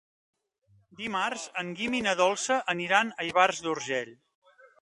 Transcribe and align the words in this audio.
Dimarts 1.01 1.43
en 1.63 1.69
Guim 1.81 1.97
i 1.99 2.01
na 2.07 2.15
Dolça 2.23 2.59
aniran 2.75 3.15
a 3.19 3.29
Ivars 3.31 3.63
d'Urgell. 3.67 4.15